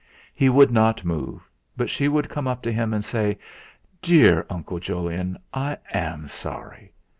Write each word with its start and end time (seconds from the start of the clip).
He 0.33 0.49
would 0.49 0.71
not 0.71 1.05
move, 1.05 1.47
but 1.77 1.87
she 1.87 2.07
would 2.07 2.27
come 2.27 2.47
up 2.47 2.63
to 2.63 2.71
him 2.71 2.91
and 2.91 3.05
say: 3.05 3.37
'Dear 4.01 4.47
Uncle 4.49 4.79
Jolyon, 4.79 5.37
I 5.53 5.77
am 5.93 6.27
sorry!' 6.27 6.91